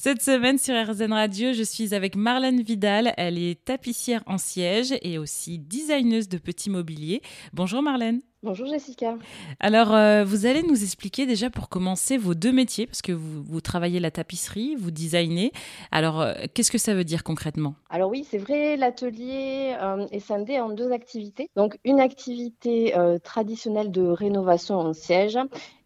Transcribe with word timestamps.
Cette 0.00 0.22
semaine 0.22 0.58
sur 0.58 0.76
RZN 0.76 1.12
Radio, 1.12 1.52
je 1.52 1.64
suis 1.64 1.92
avec 1.92 2.14
Marlène 2.14 2.62
Vidal. 2.62 3.12
Elle 3.16 3.36
est 3.36 3.64
tapissière 3.64 4.22
en 4.28 4.38
siège 4.38 4.94
et 5.02 5.18
aussi 5.18 5.58
designeuse 5.58 6.28
de 6.28 6.38
petits 6.38 6.70
mobiliers. 6.70 7.20
Bonjour 7.52 7.82
Marlène. 7.82 8.20
Bonjour 8.44 8.68
Jessica. 8.68 9.16
Alors, 9.58 9.92
euh, 9.92 10.22
vous 10.22 10.46
allez 10.46 10.62
nous 10.62 10.84
expliquer 10.84 11.26
déjà 11.26 11.50
pour 11.50 11.68
commencer 11.68 12.16
vos 12.16 12.34
deux 12.34 12.52
métiers, 12.52 12.86
parce 12.86 13.02
que 13.02 13.10
vous, 13.10 13.60
travaillez 13.60 13.98
la 13.98 14.12
tapisserie, 14.12 14.76
vous 14.76 14.92
designez. 14.92 15.50
Alors, 15.90 16.20
euh, 16.20 16.34
qu'est-ce 16.54 16.70
que 16.70 16.78
ça 16.78 16.94
veut 16.94 17.02
dire 17.02 17.24
concrètement? 17.24 17.74
Alors 17.90 18.08
oui, 18.08 18.24
c'est 18.30 18.38
vrai, 18.38 18.76
l'atelier 18.76 19.74
euh, 19.82 20.06
est 20.12 20.20
scindé 20.20 20.60
en 20.60 20.68
deux 20.68 20.92
activités. 20.92 21.50
Donc, 21.56 21.76
une 21.84 21.98
activité 21.98 22.94
traditionnelle 23.24 23.90
de 23.90 24.02
rénovation 24.02 24.76
en 24.76 24.92
siège 24.92 25.36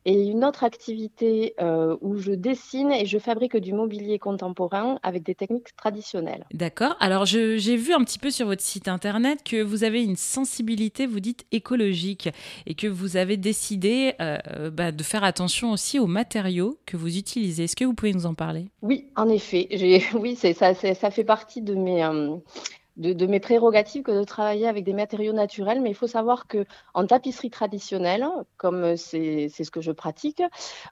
et 0.04 0.26
une 0.26 0.44
autre 0.44 0.64
activité 0.64 1.54
euh, 1.60 1.96
où 2.00 2.16
je 2.16 2.32
dessine 2.32 2.90
et 2.92 3.06
je 3.06 3.18
fabrique 3.18 3.56
du 3.56 3.72
mobilier 3.72 4.18
contemporain 4.18 4.98
avec 5.02 5.22
des 5.22 5.34
techniques 5.34 5.74
traditionnelles. 5.76 6.46
D'accord. 6.52 6.96
Alors 7.00 7.24
j'ai 7.24 7.76
vu 7.76 7.92
un 7.92 8.02
petit 8.04 8.18
peu 8.18 8.30
sur 8.30 8.46
votre 8.46 8.62
site 8.62 8.88
internet 8.88 9.40
que 9.44 9.62
vous 9.62 9.84
avez 9.84 10.02
une 10.02 10.16
sensibilité, 10.16 11.06
vous 11.06 11.20
dites 11.20 11.44
écologique, 11.52 12.28
et 12.66 12.74
que 12.74 12.86
vous 12.86 13.16
avez 13.16 13.36
décidé 13.36 14.14
euh, 14.20 14.70
bah, 14.70 14.92
de 14.92 15.02
faire 15.02 15.24
attention 15.24 15.72
aussi 15.72 15.98
aux 15.98 16.06
matériaux 16.06 16.78
que 16.86 16.96
vous 16.96 17.16
utilisez. 17.16 17.64
Est-ce 17.64 17.76
que 17.76 17.84
vous 17.84 17.94
pouvez 17.94 18.12
nous 18.12 18.26
en 18.26 18.34
parler? 18.34 18.66
Oui, 18.82 19.08
en 19.16 19.28
effet. 19.28 19.68
Oui, 20.14 20.36
ça, 20.36 20.74
ça 20.74 21.10
fait 21.10 21.24
partie 21.24 21.62
de 21.62 21.74
mes... 21.74 22.04
Euh, 22.04 22.36
de, 22.96 23.26
mes 23.26 23.40
prérogatives 23.40 24.02
que 24.02 24.12
de 24.12 24.24
travailler 24.24 24.66
avec 24.66 24.84
des 24.84 24.92
matériaux 24.92 25.32
naturels, 25.32 25.80
mais 25.80 25.90
il 25.90 25.94
faut 25.94 26.06
savoir 26.06 26.46
que 26.46 26.64
en 26.94 27.06
tapisserie 27.06 27.50
traditionnelle, 27.50 28.26
comme 28.56 28.96
c'est 28.96 29.48
ce 29.48 29.70
que 29.70 29.80
je 29.80 29.92
pratique, 29.92 30.42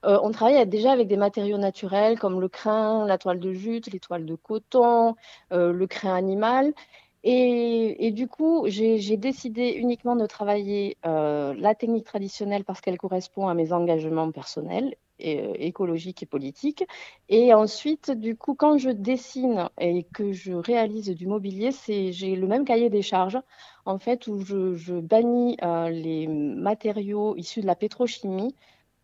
euh, 0.05 0.18
on 0.22 0.30
travaille 0.30 0.66
déjà 0.66 0.92
avec 0.92 1.08
des 1.08 1.16
matériaux 1.16 1.58
naturels 1.58 2.18
comme 2.18 2.41
le 2.41 2.48
crin, 2.48 3.06
la 3.06 3.18
toile 3.18 3.41
de 3.41 3.52
jute, 3.52 3.92
les 3.92 4.00
toiles 4.00 4.27
de 4.27 4.34
coton, 4.34 5.16
euh, 5.52 5.72
le 5.72 5.86
crin 5.86 6.14
animal. 6.14 6.72
Et, 7.22 8.12
du 8.12 8.28
coup, 8.28 8.64
j'ai 8.66 9.16
décidé 9.19 9.72
uniquement 9.72 10.16
de 10.16 10.25
travailler 10.25 10.97
euh, 11.05 11.55
la 11.58 11.75
technique 11.75 12.06
traditionnelle 12.06 12.64
parce 12.64 12.80
qu'elle 12.80 12.97
correspond 12.97 13.48
à 13.48 13.55
mes 13.55 13.72
engagements 13.75 14.30
personnels 14.32 14.97
euh, 15.24 15.54
écologiques 15.58 16.22
et 16.22 16.26
politiques. 16.26 16.84
Et 17.28 17.54
ensuite, 17.54 18.10
du 18.10 18.36
coup, 18.36 18.54
quand 18.54 18.78
je 18.78 18.90
dessine 18.90 19.68
et 19.78 20.04
que 20.04 20.32
je 20.32 20.52
réalise 20.52 21.08
du 21.10 21.26
mobilier, 21.26 21.70
j'ai 21.86 22.36
le 22.36 22.46
même 22.46 22.64
cahier 22.64 22.90
des 22.90 23.02
charges, 23.02 23.38
en 23.84 23.98
fait, 23.98 24.26
où 24.26 24.41
je, 24.41 25.00
bannis 25.00 25.56
euh, 25.62 25.88
les 25.91 26.26
matériaux 26.26 27.36
issus 27.36 27.60
de 27.60 27.66
la 27.66 27.76
pétrochimie 27.76 28.54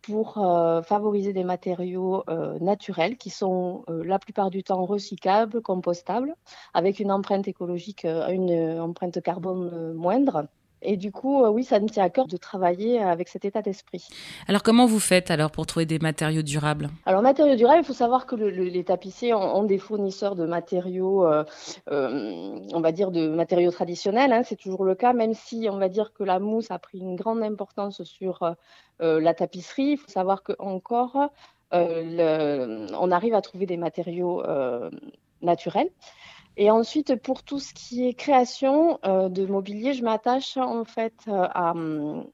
pour 0.01 0.37
euh, 0.37 0.81
favoriser 0.81 1.33
des 1.33 1.43
matériaux 1.43 2.23
naturels 2.61 3.17
qui 3.17 3.29
sont 3.29 3.83
la 3.87 4.19
plupart 4.19 4.49
du 4.49 4.63
temps 4.63 4.85
recyclables, 4.85 5.61
compostables, 5.61 6.35
avec 6.73 6.99
une 6.99 7.11
empreinte 7.11 7.47
écologique, 7.47 8.05
une 8.05 8.79
empreinte 8.79 9.21
carbone 9.21 9.93
moindre. 9.93 10.47
Et 10.81 10.95
du 10.95 11.11
coup, 11.11 11.43
euh, 11.43 11.49
oui, 11.49 11.63
ça 11.63 11.79
me 11.79 11.87
tient 11.87 12.03
à 12.03 12.09
cœur 12.09 12.27
de 12.27 12.37
travailler 12.37 13.01
avec 13.01 13.29
cet 13.29 13.45
état 13.45 13.61
d'esprit. 13.61 14.07
Alors, 14.47 14.61
comment 14.61 14.85
vous 14.85 14.99
faites 14.99 15.31
alors 15.31 15.49
pour 15.49 15.65
trouver 15.65 15.85
des 15.85 15.97
matériaux 15.99 16.43
durables? 16.43 16.89
Alors, 17.05 17.21
matériaux 17.21 17.55
durables, 17.55 17.81
il 17.81 17.85
faut 17.85 17.93
savoir 17.93 18.25
que 18.25 18.35
les 18.35 18.83
tapissiers 18.83 19.33
ont, 19.33 19.63
des 19.63 19.79
fournisseurs 19.79 20.35
de 20.35 20.45
matériaux, 20.45 21.25
euh, 21.25 21.43
euh, 21.91 22.59
on 22.73 22.79
va 22.79 22.91
dire 22.91 23.11
de 23.11 23.27
matériaux 23.27 23.71
traditionnels. 23.71 24.31
Hein, 24.31 24.43
c'est 24.43 24.55
toujours 24.55 24.83
le 24.83 24.93
cas, 24.93 25.13
même 25.13 25.33
si 25.33 25.67
on 25.69 25.77
va 25.77 25.89
dire 25.89 26.13
que 26.13 26.23
la 26.23 26.39
mousse 26.39 26.69
a 26.69 26.77
pris 26.77 26.99
une 26.99 27.15
grande 27.15 27.41
importance 27.41 28.03
sur 28.03 28.55
la 28.99 29.33
tapisserie. 29.33 29.91
Il 29.91 29.97
faut 29.97 30.11
savoir 30.11 30.43
que 30.43 30.53
encore, 30.59 31.31
on 31.71 33.11
arrive 33.11 33.33
à 33.33 33.41
trouver 33.41 33.65
des 33.65 33.77
matériaux 33.77 34.43
naturels. 35.41 35.89
Et 36.57 36.71
ensuite, 36.71 37.15
pour 37.21 37.43
tout 37.43 37.59
ce 37.59 37.71
qui 37.73 38.07
est 38.07 38.13
création 38.15 38.99
euh, 39.05 39.29
de 39.29 39.45
mobilier, 39.45 39.93
je 39.93 40.03
m'attache 40.03 40.57
en 40.57 40.85
fait 40.85 41.13
euh, 41.27 41.47
à, 41.53 41.73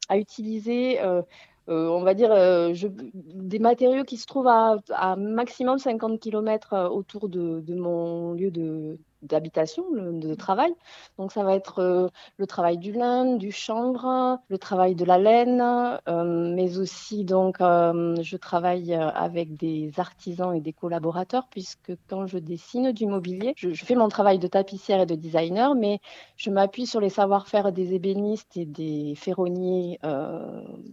à, 0.07 0.17
utiliser, 0.17 1.01
euh, 1.01 1.21
on 1.67 2.03
va 2.03 2.13
dire, 2.13 2.29
je, 2.73 2.87
des 2.89 3.59
matériaux 3.59 4.05
qui 4.05 4.17
se 4.17 4.25
trouvent 4.25 4.47
à, 4.47 5.15
maximum 5.17 5.77
50 5.77 6.21
km 6.21 6.89
autour 6.89 7.27
de 7.27 7.75
mon 7.75 8.31
lieu 8.31 8.49
de, 8.49 8.97
d'habitation, 9.23 9.85
de 9.91 10.33
travail. 10.35 10.73
Donc 11.17 11.31
ça 11.31 11.43
va 11.43 11.55
être 11.55 11.79
euh, 11.79 12.07
le 12.37 12.47
travail 12.47 12.77
du 12.77 12.91
lin, 12.91 13.35
du 13.35 13.51
chanvre, 13.51 14.39
le 14.47 14.57
travail 14.57 14.95
de 14.95 15.05
la 15.05 15.17
laine, 15.17 15.61
euh, 16.07 16.53
mais 16.55 16.77
aussi 16.77 17.23
donc 17.23 17.61
euh, 17.61 18.15
je 18.21 18.37
travaille 18.37 18.93
avec 18.93 19.55
des 19.55 19.91
artisans 19.97 20.55
et 20.55 20.61
des 20.61 20.73
collaborateurs 20.73 21.47
puisque 21.49 21.93
quand 22.07 22.27
je 22.27 22.37
dessine 22.37 22.91
du 22.91 23.05
mobilier, 23.05 23.53
je, 23.57 23.73
fais 23.73 23.95
mon 23.95 24.09
travail 24.09 24.39
de 24.39 24.47
tapissière 24.47 25.01
et 25.01 25.05
de 25.05 25.15
designer, 25.15 25.75
mais 25.75 25.99
je 26.37 26.49
m'appuie 26.49 26.85
sur 26.85 26.99
les 26.99 27.09
savoir-faire 27.09 27.71
des 27.71 27.93
ébénistes 27.93 28.57
et 28.57 28.65
des 28.65 29.13
ferronniers 29.15 29.99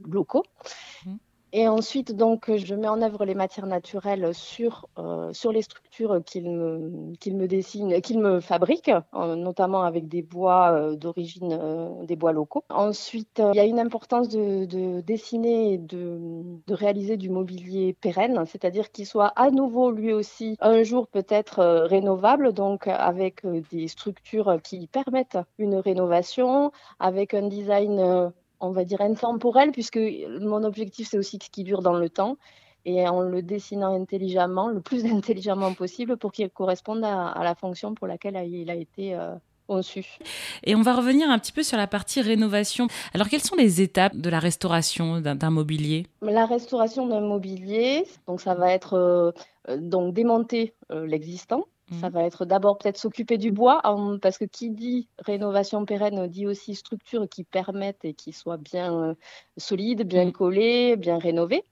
locaux. 0.07 0.45
Mmh. 1.07 1.17
Et 1.53 1.67
ensuite, 1.67 2.15
donc, 2.15 2.55
je 2.55 2.75
mets 2.77 2.89
en 2.89 3.03
œuvre 3.03 3.25
les 3.25 3.35
matières 3.35 3.67
naturelles 3.67 4.33
sur, 4.35 4.89
euh, 4.99 5.33
sur 5.33 5.51
les 5.51 5.63
structures 5.63 6.23
qu'ils 6.25 6.49
me, 6.49 7.13
qu'ils 7.17 7.37
me 7.37 7.49
dessinent, 7.49 8.01
qu'ils 8.01 8.21
me 8.21 8.41
fabriquent, 8.41 8.93
notamment 9.13 9.83
avec 9.83 10.07
des 10.07 10.23
bois 10.23 10.73
euh, 10.73 10.97
d'origine, 10.97 11.59
euh, 11.61 12.05
des 12.05 12.15
bois 12.15 12.33
locaux. 12.33 12.63
Ensuite, 12.71 13.43
il 13.53 13.57
y 13.57 13.61
a 13.61 13.65
une 13.65 13.81
importance 13.81 14.29
de, 14.29 14.65
de 14.65 15.01
dessiner 15.01 15.75
et 15.75 15.79
de, 15.79 16.19
de, 16.67 16.75
réaliser 16.75 17.17
du 17.17 17.31
mobilier 17.31 17.95
pérenne, 17.95 18.45
c'est-à-dire 18.47 18.93
qu'il 18.93 19.07
soit 19.07 19.33
à 19.35 19.51
nouveau, 19.51 19.91
lui 19.91 20.13
aussi, 20.13 20.57
un 20.61 20.85
jour 20.85 21.09
peut-être 21.09 21.63
rénovable, 21.87 22.53
donc 22.53 22.87
avec 22.87 23.43
des 23.71 23.89
structures 23.89 24.59
qui 24.63 24.87
permettent 24.87 25.39
une 25.59 25.75
rénovation, 25.77 26.71
avec 27.01 27.35
un 27.35 27.49
design 27.49 28.33
on 28.61 28.71
va 28.71 28.85
dire, 28.85 29.01
intemporel, 29.01 29.73
puisque 29.73 30.01
mon 30.41 30.63
objectif, 30.65 31.09
c'est 31.09 31.19
aussi 31.19 31.39
ce 31.43 31.51
qui 31.51 31.65
dure 31.65 31.83
dans 31.83 31.95
le 31.95 32.09
temps, 32.09 32.37
et 32.85 33.07
en 33.09 33.21
le 33.21 33.43
dessinant 33.43 33.95
intelligemment, 33.95 34.69
le 34.69 34.81
plus 34.81 35.05
intelligemment 35.13 35.75
possible, 35.75 36.17
pour 36.17 36.33
qu'il 36.33 36.49
corresponde 36.51 37.05
à, 37.05 37.35
la 37.43 37.55
fonction 37.55 37.95
pour 37.95 38.07
laquelle 38.07 38.37
il 38.49 38.71
a 38.71 38.75
été 38.75 39.15
euh, 39.15 39.35
conçu. 39.67 40.19
Et 40.65 40.75
on 40.75 40.83
va 40.83 40.95
revenir 40.95 41.31
un 41.31 41.39
petit 41.39 41.53
peu 41.53 41.63
sur 41.63 41.77
la 41.77 41.87
partie 41.87 42.21
rénovation. 42.21 42.89
Alors, 43.15 43.29
quelles 43.29 43.43
sont 43.43 43.57
les 43.57 43.81
étapes 43.81 44.17
de 44.17 44.29
la 44.29 44.41
restauration 44.41 45.21
d'un 45.21 45.51
mobilier? 45.51 46.07
La 46.23 46.47
restauration 46.47 47.07
d'un 47.07 47.21
mobilier, 47.21 48.05
donc 48.27 48.41
ça 48.41 48.55
va 48.55 48.73
être 48.73 48.95
euh, 48.95 49.33
donc 49.79 50.15
démonter 50.15 50.75
euh, 50.91 51.07
l'existant, 51.07 51.67
ça 52.01 52.09
mmh. 52.09 52.13
va 52.13 52.25
être 52.25 52.45
d'abord 52.45 52.79
peut-être 52.79 52.99
s'occuper 52.99 53.39
du 53.39 53.51
bois, 53.51 53.81
parce 54.23 54.39
que 54.39 54.45
qui 54.45 54.71
dit 54.71 55.09
rénovation 55.19 55.85
pérenne 55.85 56.27
dit 56.29 56.47
aussi 56.47 56.75
structure 56.75 57.29
qui 57.29 57.45
permettent 57.45 58.05
et 58.05 58.15
qui 58.15 58.33
soient 58.33 58.59
bien 58.59 58.95
euh, 58.95 59.15
solides, 59.57 60.07
bien 60.07 60.27
mmh. 60.27 60.33
collées, 60.33 60.97
bien 60.97 61.19
rénovées. 61.19 61.65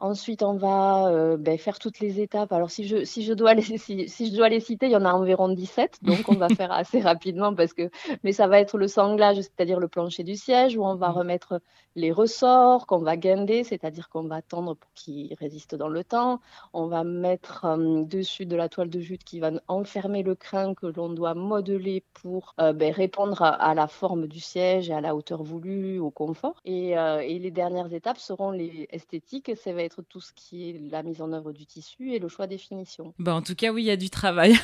Ensuite, 0.00 0.42
on 0.42 0.54
va 0.54 1.08
euh, 1.08 1.36
ben, 1.36 1.58
faire 1.58 1.78
toutes 1.78 2.00
les 2.00 2.20
étapes. 2.22 2.52
Alors, 2.52 2.70
si 2.70 2.86
je, 2.88 3.04
si, 3.04 3.22
je 3.22 3.34
dois 3.34 3.52
les, 3.52 3.62
si, 3.76 4.06
je 4.08 4.34
dois 4.34 4.48
les 4.48 4.60
citer, 4.60 4.86
il 4.86 4.92
y 4.92 4.96
en 4.96 5.04
a 5.04 5.12
environ 5.12 5.50
17. 5.50 5.98
Donc, 6.02 6.26
on 6.28 6.36
va 6.36 6.48
faire 6.56 6.72
assez 6.72 7.00
rapidement 7.00 7.54
parce 7.54 7.74
que. 7.74 7.90
Mais 8.24 8.32
ça 8.32 8.46
va 8.46 8.60
être 8.60 8.78
le 8.78 8.88
sanglage, 8.88 9.36
c'est-à-dire 9.36 9.78
le 9.78 9.88
plancher 9.88 10.24
du 10.24 10.36
siège, 10.36 10.74
où 10.76 10.84
on 10.84 10.94
va 10.94 11.10
mmh. 11.10 11.12
remettre 11.12 11.60
les 11.96 12.12
ressorts, 12.12 12.86
qu'on 12.86 13.00
va 13.00 13.18
guinder, 13.18 13.62
c'est-à-dire 13.62 14.08
qu'on 14.08 14.22
va 14.22 14.40
tendre 14.40 14.74
pour 14.74 14.90
qu'ils 14.94 15.34
résistent 15.34 15.74
dans 15.74 15.88
le 15.88 16.02
temps. 16.02 16.40
On 16.72 16.86
va 16.86 17.04
mettre 17.04 17.66
euh, 17.66 18.02
dessus 18.04 18.46
de 18.46 18.56
la 18.56 18.70
toile 18.70 18.88
de 18.88 19.00
jute 19.00 19.22
qui 19.24 19.38
va 19.38 19.50
enfermer 19.68 20.22
le 20.22 20.34
crin 20.34 20.72
que 20.74 20.86
l'on 20.86 21.10
doit 21.10 21.34
modeler 21.34 22.04
pour 22.14 22.54
euh, 22.58 22.72
ben, 22.72 22.90
répondre 22.90 23.42
à, 23.42 23.74
la 23.74 23.86
forme 23.86 24.28
du 24.28 24.40
siège 24.40 24.88
et 24.88 24.94
à 24.94 25.02
la 25.02 25.14
hauteur 25.14 25.42
voulue, 25.42 25.98
au 25.98 26.10
confort. 26.10 26.60
Et, 26.64 26.90
et 26.90 27.38
les 27.38 27.50
dernières 27.50 27.92
étapes 27.92 28.18
seront 28.18 28.50
les 28.50 28.88
esthétiques. 28.90 29.52
Ça 29.56 29.72
va 29.72 29.82
tout 30.08 30.20
ce 30.20 30.32
qui 30.32 30.68
est 30.68 30.80
la 30.90 31.02
mise 31.02 31.20
en 31.22 31.32
œuvre 31.32 31.52
du 31.52 31.66
tissu 31.66 32.12
et 32.12 32.18
le 32.18 32.28
choix 32.28 32.46
des 32.46 32.58
finitions. 32.58 33.14
Bah, 33.18 33.34
en 33.34 33.42
tout 33.42 33.54
cas, 33.54 33.72
oui, 33.72 33.82
il 33.82 33.86
y 33.86 33.90
a 33.90 33.96
du 33.96 34.10
travail. 34.10 34.54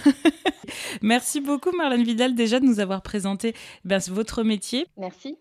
Merci 1.02 1.40
beaucoup, 1.40 1.70
Marlène 1.76 2.02
Vidal, 2.02 2.34
déjà 2.34 2.60
de 2.60 2.64
nous 2.64 2.80
avoir 2.80 3.02
présenté 3.02 3.54
ben, 3.84 4.00
votre 4.08 4.42
métier. 4.42 4.86
Merci. 4.96 5.36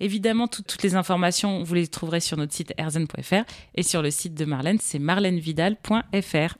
Évidemment, 0.00 0.48
toutes 0.48 0.82
les 0.82 0.94
informations, 0.94 1.62
vous 1.62 1.74
les 1.74 1.88
trouverez 1.88 2.20
sur 2.20 2.36
notre 2.36 2.52
site 2.52 2.72
erzen.fr 2.78 3.44
et 3.74 3.82
sur 3.82 4.02
le 4.02 4.10
site 4.10 4.34
de 4.34 4.44
Marlène, 4.44 4.78
c'est 4.80 4.98
marlenevidal.fr. 4.98 6.56